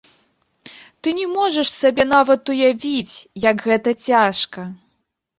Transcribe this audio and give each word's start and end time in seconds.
Ты 1.01 1.11
не 1.17 1.25
можаш 1.33 1.67
сабе 1.81 2.05
нават 2.13 2.41
уявіць, 2.53 3.15
як 3.43 3.57
гэта 3.67 3.93
цяжка! 4.07 4.65